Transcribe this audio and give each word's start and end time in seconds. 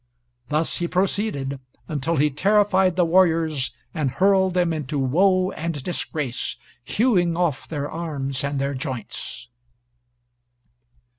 Thus 0.49 0.77
he 0.79 0.87
proceeded 0.87 1.59
until 1.87 2.15
he 2.15 2.31
terrified 2.31 2.95
the 2.95 3.05
warriors, 3.05 3.69
and 3.93 4.09
hurled 4.09 4.55
them 4.55 4.73
into 4.73 4.97
woe 4.97 5.51
and 5.51 5.83
disgrace, 5.83 6.55
hewing 6.83 7.37
off 7.37 7.67
their 7.67 7.87
arms 7.87 8.43
and 8.43 8.57
their 8.59 8.73
joints. 8.73 9.47